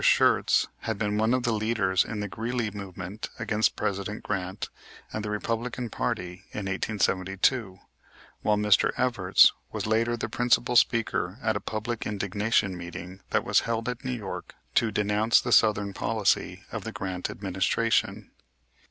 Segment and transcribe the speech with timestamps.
[0.03, 4.67] Schurz had been one of the leaders in the Greeley movement against President Grant
[5.13, 7.77] and the Republican party in 1872,
[8.41, 8.91] while Mr.
[8.95, 14.03] Evarts was later the principal speaker at a public indignation meeting that was held at
[14.03, 18.31] New York to denounce the southern policy of the Grant administration.